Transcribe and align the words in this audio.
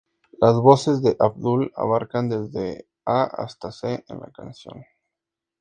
Las 0.39 0.55
voces 0.55 1.03
de 1.03 1.15
Abdul 1.19 1.71
abarcan 1.75 2.27
desde 2.27 2.87
A 3.05 3.21
hasta 3.21 3.71
C 3.71 4.03
en 4.07 4.19
la 4.19 4.31
canción. 4.31 4.83